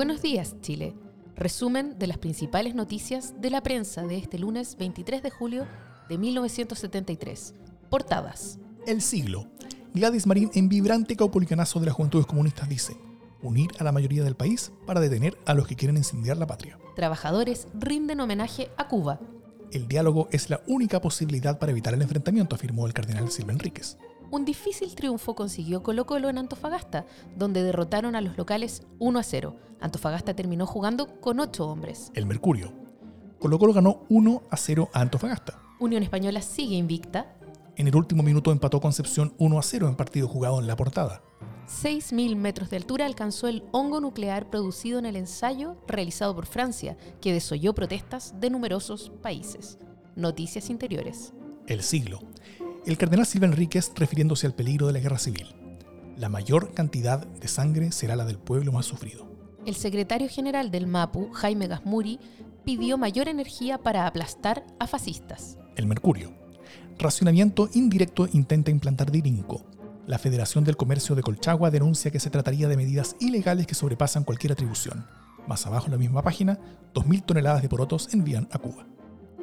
[0.00, 0.94] Buenos días, Chile.
[1.36, 5.66] Resumen de las principales noticias de la prensa de este lunes 23 de julio
[6.08, 7.54] de 1973.
[7.90, 8.58] Portadas.
[8.86, 9.50] El siglo.
[9.92, 12.96] Gladys Marín en vibrante caupolicanazo de las juventudes comunistas dice,
[13.42, 16.78] unir a la mayoría del país para detener a los que quieren incendiar la patria.
[16.96, 19.20] Trabajadores rinden homenaje a Cuba.
[19.70, 23.98] El diálogo es la única posibilidad para evitar el enfrentamiento, afirmó el cardenal Silva Enríquez
[24.30, 27.04] un difícil triunfo consiguió Colo Colo en Antofagasta,
[27.36, 29.56] donde derrotaron a los locales 1 a 0.
[29.80, 32.12] Antofagasta terminó jugando con 8 hombres.
[32.14, 32.72] El Mercurio.
[33.38, 35.60] Colo Colo ganó 1 a 0 a Antofagasta.
[35.80, 37.34] Unión Española sigue invicta.
[37.76, 41.22] En el último minuto empató Concepción 1 a 0 en partido jugado en la portada.
[41.66, 46.96] 6.000 metros de altura alcanzó el hongo nuclear producido en el ensayo realizado por Francia,
[47.20, 49.78] que desoyó protestas de numerosos países.
[50.16, 51.32] Noticias interiores.
[51.66, 52.20] El siglo
[52.86, 55.54] el cardenal Silva Enríquez refiriéndose al peligro de la guerra civil.
[56.16, 59.26] La mayor cantidad de sangre será la del pueblo más sufrido.
[59.66, 62.18] El secretario general del MAPU, Jaime Gasmuri,
[62.64, 65.58] pidió mayor energía para aplastar a fascistas.
[65.76, 66.32] El Mercurio.
[66.98, 69.64] Racionamiento indirecto intenta implantar Dirinco.
[70.06, 74.24] La Federación del Comercio de Colchagua denuncia que se trataría de medidas ilegales que sobrepasan
[74.24, 75.06] cualquier atribución.
[75.46, 76.58] Más abajo en la misma página,
[76.94, 78.86] 2.000 toneladas de porotos envían a Cuba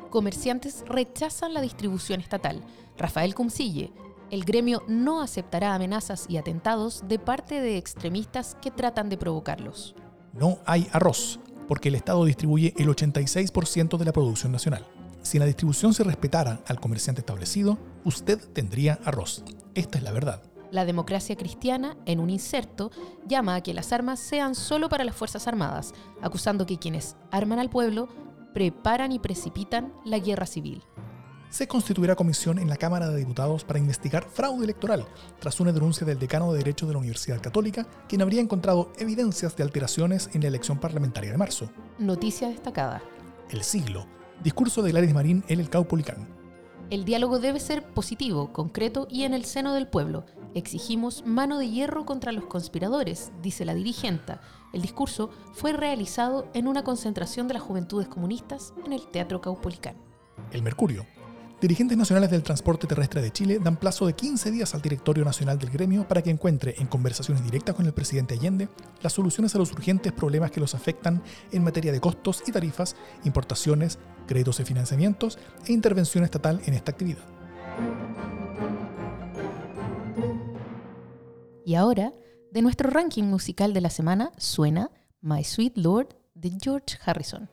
[0.09, 2.61] comerciantes rechazan la distribución estatal.
[2.97, 3.91] Rafael Cumcille,
[4.29, 9.95] el gremio no aceptará amenazas y atentados de parte de extremistas que tratan de provocarlos.
[10.33, 14.85] No hay arroz, porque el Estado distribuye el 86% de la producción nacional.
[15.21, 19.43] Si la distribución se respetara al comerciante establecido, usted tendría arroz.
[19.75, 20.41] Esta es la verdad.
[20.71, 22.91] La democracia cristiana, en un inserto,
[23.25, 27.59] llama a que las armas sean solo para las Fuerzas Armadas, acusando que quienes arman
[27.59, 28.09] al pueblo
[28.57, 30.81] preparan y precipitan la guerra civil.
[31.51, 35.05] Se constituirá comisión en la Cámara de Diputados para investigar fraude electoral,
[35.39, 39.55] tras una denuncia del decano de Derecho de la Universidad Católica, quien habría encontrado evidencias
[39.55, 41.69] de alteraciones en la elección parlamentaria de marzo.
[41.99, 43.03] Noticia destacada.
[43.51, 44.07] El siglo.
[44.43, 46.27] Discurso de Gladys Marín en el Caupolicán.
[46.89, 50.25] El diálogo debe ser positivo, concreto y en el seno del pueblo.
[50.57, 54.41] Exigimos mano de hierro contra los conspiradores, dice la dirigenta.
[54.73, 59.95] El discurso fue realizado en una concentración de las juventudes comunistas en el Teatro Caupolicán.
[60.51, 61.05] El Mercurio.
[61.61, 65.59] Dirigentes nacionales del transporte terrestre de Chile dan plazo de 15 días al directorio nacional
[65.59, 68.67] del gremio para que encuentre, en conversaciones directas con el presidente Allende,
[69.03, 72.95] las soluciones a los urgentes problemas que los afectan en materia de costos y tarifas,
[73.25, 75.37] importaciones, créditos de financiamientos
[75.67, 77.36] e intervención estatal en esta actividad.
[81.67, 82.13] Y ahora,
[82.53, 84.89] de nuestro ranking musical de la semana, suena
[85.19, 87.49] My Sweet Lord de George Harrison.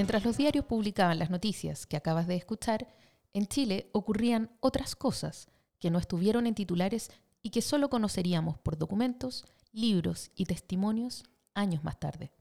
[0.00, 2.88] Mientras los diarios publicaban las noticias que acabas de escuchar,
[3.34, 7.10] en Chile ocurrían otras cosas que no estuvieron en titulares
[7.42, 12.32] y que solo conoceríamos por documentos, libros y testimonios años más tarde.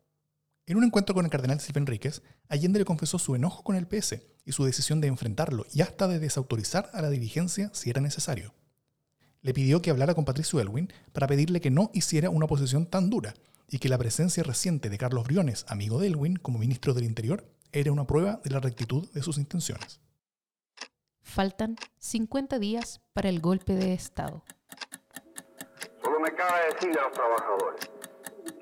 [0.67, 3.87] En un encuentro con el cardenal Silva Enríquez, Allende le confesó su enojo con el
[3.87, 7.99] PS y su decisión de enfrentarlo y hasta de desautorizar a la dirigencia si era
[7.99, 8.53] necesario.
[9.41, 13.09] Le pidió que hablara con Patricio Elwin para pedirle que no hiciera una posición tan
[13.09, 13.33] dura
[13.71, 17.45] y que la presencia reciente de Carlos Briones, amigo de Elwin, como ministro del Interior,
[17.71, 20.01] era una prueba de la rectitud de sus intenciones.
[21.21, 24.43] Faltan 50 días para el golpe de Estado.
[26.01, 27.91] Solo me cabe decirle a los trabajadores,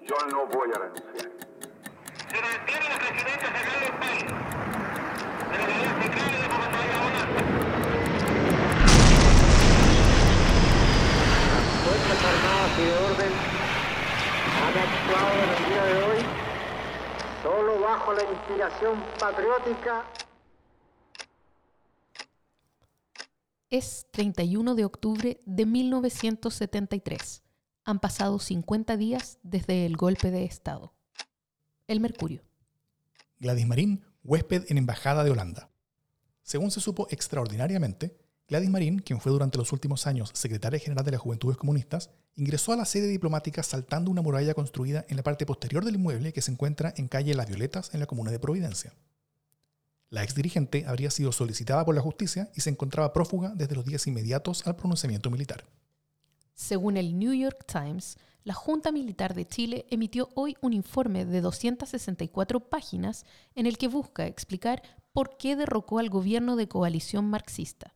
[0.06, 1.32] yo no voy a renunciar.
[2.30, 4.24] Se mantiene la presidencia general del país,
[5.50, 7.38] de la unidad central y de la bonanza.
[11.86, 13.34] Fuerzas Armadas y de Orden
[14.58, 16.22] han actuado en el día de hoy
[17.44, 20.06] solo bajo la inspiración patriótica.
[23.70, 27.44] Es 31 de octubre de 1973.
[27.84, 30.94] Han pasado 50 días desde el golpe de Estado.
[31.88, 32.42] El Mercurio.
[33.40, 35.70] Gladys Marín, huésped en Embajada de Holanda.
[36.42, 38.18] Según se supo extraordinariamente,
[38.50, 42.72] Gladys Marín, quien fue durante los últimos años secretaria general de las Juventudes Comunistas, ingresó
[42.72, 46.42] a la sede diplomática saltando una muralla construida en la parte posterior del inmueble que
[46.42, 48.94] se encuentra en calle Las Violetas en la comuna de Providencia.
[50.10, 53.84] La ex dirigente habría sido solicitada por la justicia y se encontraba prófuga desde los
[53.84, 55.66] días inmediatos al pronunciamiento militar.
[56.56, 61.42] Según el New York Times, la Junta Militar de Chile emitió hoy un informe de
[61.42, 67.94] 264 páginas en el que busca explicar por qué derrocó al gobierno de coalición marxista.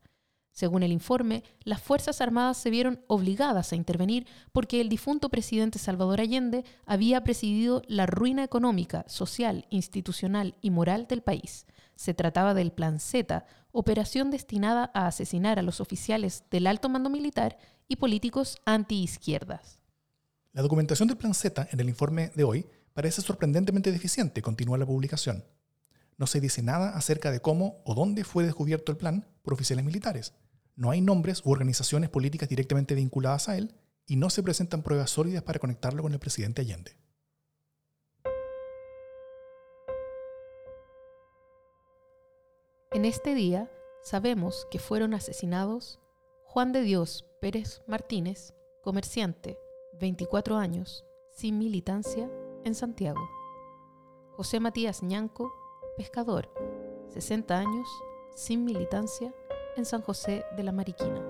[0.52, 5.78] Según el informe, las Fuerzas Armadas se vieron obligadas a intervenir porque el difunto presidente
[5.78, 11.66] Salvador Allende había presidido la ruina económica, social, institucional y moral del país.
[11.96, 17.08] Se trataba del Plan Z, operación destinada a asesinar a los oficiales del alto mando
[17.08, 17.56] militar
[17.88, 19.78] y políticos anti-izquierdas.
[20.52, 24.84] La documentación del Plan Z en el informe de hoy parece sorprendentemente deficiente, continúa la
[24.84, 25.44] publicación.
[26.18, 29.84] No se dice nada acerca de cómo o dónde fue descubierto el plan por oficiales
[29.84, 30.34] militares.
[30.74, 33.74] No hay nombres u organizaciones políticas directamente vinculadas a él
[34.06, 36.96] y no se presentan pruebas sólidas para conectarlo con el presidente Allende.
[42.92, 43.70] En este día
[44.02, 45.98] sabemos que fueron asesinados
[46.44, 49.58] Juan de Dios Pérez Martínez, comerciante,
[49.98, 52.30] 24 años, sin militancia,
[52.64, 53.20] en Santiago.
[54.36, 55.52] José Matías Ñanco,
[55.96, 56.52] pescador,
[57.08, 57.88] 60 años,
[58.34, 59.34] sin militancia,
[59.76, 61.20] en San José de la Mariquina.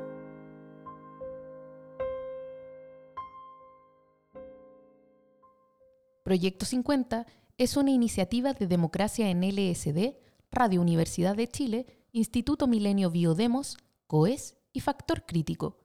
[6.24, 7.26] Proyecto 50
[7.58, 10.16] es una iniciativa de democracia en LSD,
[10.50, 15.78] Radio Universidad de Chile, Instituto Milenio Biodemos, COES y Factor Crítico.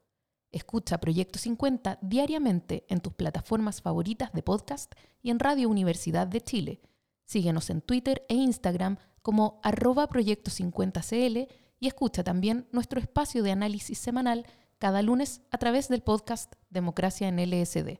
[0.51, 6.42] Escucha Proyecto 50 diariamente en tus plataformas favoritas de podcast y en Radio Universidad de
[6.42, 6.81] Chile.
[7.25, 13.51] Síguenos en Twitter e Instagram como arroba Proyecto 50CL y escucha también nuestro espacio de
[13.51, 14.45] análisis semanal
[14.79, 18.00] cada lunes a través del podcast Democracia en LSD.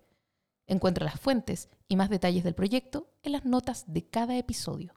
[0.68, 4.97] Encuentra las fuentes y más detalles del proyecto en las notas de cada episodio.